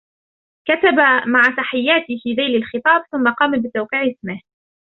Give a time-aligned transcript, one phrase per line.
[0.67, 0.95] كتب"
[1.33, 4.41] مع تحياتي" في ذيل الخطاب ثم قام بتوقيع اسمه.